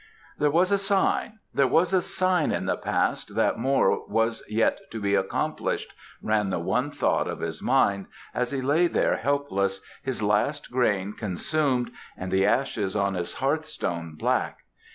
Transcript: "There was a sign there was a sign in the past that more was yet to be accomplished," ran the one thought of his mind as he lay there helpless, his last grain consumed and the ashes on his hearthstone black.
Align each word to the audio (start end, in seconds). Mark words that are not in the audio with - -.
"There 0.39 0.49
was 0.49 0.71
a 0.71 0.79
sign 0.79 1.37
there 1.53 1.67
was 1.67 1.93
a 1.93 2.01
sign 2.01 2.51
in 2.51 2.65
the 2.65 2.75
past 2.75 3.35
that 3.35 3.59
more 3.59 4.03
was 4.07 4.41
yet 4.49 4.79
to 4.89 4.99
be 4.99 5.13
accomplished," 5.13 5.93
ran 6.23 6.49
the 6.49 6.57
one 6.57 6.89
thought 6.89 7.27
of 7.27 7.41
his 7.41 7.61
mind 7.61 8.07
as 8.33 8.49
he 8.49 8.61
lay 8.61 8.87
there 8.87 9.17
helpless, 9.17 9.79
his 10.01 10.23
last 10.23 10.71
grain 10.71 11.13
consumed 11.13 11.91
and 12.17 12.31
the 12.31 12.47
ashes 12.47 12.95
on 12.95 13.13
his 13.13 13.35
hearthstone 13.35 14.15
black. 14.15 14.61